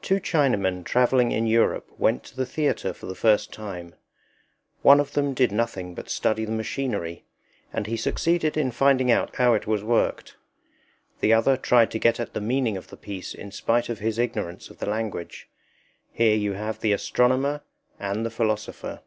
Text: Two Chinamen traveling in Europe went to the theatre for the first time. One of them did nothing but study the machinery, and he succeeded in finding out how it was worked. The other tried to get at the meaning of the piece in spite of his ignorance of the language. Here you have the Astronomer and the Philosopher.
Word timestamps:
Two 0.00 0.20
Chinamen 0.20 0.84
traveling 0.86 1.32
in 1.32 1.46
Europe 1.46 1.90
went 1.98 2.24
to 2.24 2.34
the 2.34 2.46
theatre 2.46 2.94
for 2.94 3.04
the 3.04 3.14
first 3.14 3.52
time. 3.52 3.94
One 4.80 5.00
of 5.00 5.12
them 5.12 5.34
did 5.34 5.52
nothing 5.52 5.94
but 5.94 6.08
study 6.08 6.46
the 6.46 6.52
machinery, 6.52 7.26
and 7.70 7.86
he 7.86 7.98
succeeded 7.98 8.56
in 8.56 8.70
finding 8.70 9.10
out 9.10 9.36
how 9.36 9.52
it 9.52 9.66
was 9.66 9.84
worked. 9.84 10.36
The 11.20 11.34
other 11.34 11.58
tried 11.58 11.90
to 11.90 11.98
get 11.98 12.18
at 12.18 12.32
the 12.32 12.40
meaning 12.40 12.78
of 12.78 12.88
the 12.88 12.96
piece 12.96 13.34
in 13.34 13.50
spite 13.52 13.90
of 13.90 13.98
his 13.98 14.18
ignorance 14.18 14.70
of 14.70 14.78
the 14.78 14.88
language. 14.88 15.46
Here 16.10 16.34
you 16.34 16.54
have 16.54 16.80
the 16.80 16.92
Astronomer 16.94 17.60
and 18.00 18.24
the 18.24 18.30
Philosopher. 18.30 19.02